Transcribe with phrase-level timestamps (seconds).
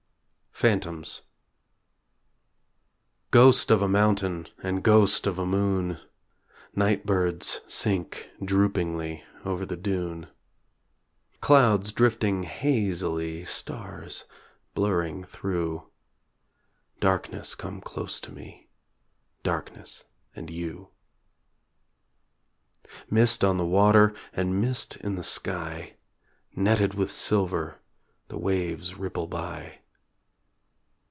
[0.53, 1.23] PHANTOMS
[3.31, 5.97] Ghost of a mountain And ghost of a moon;
[6.75, 10.27] Night birds sink droopingly Over the dune
[11.39, 14.25] Clouds drifting hazily Stars
[14.75, 15.89] blurring through;
[16.99, 18.69] Darkness come close to me
[19.41, 20.03] Darkness
[20.35, 20.89] and you.
[23.09, 25.95] Mist on the water And mist in the sky;
[26.55, 27.79] Netted with silver
[28.27, 29.79] The waves ripple by.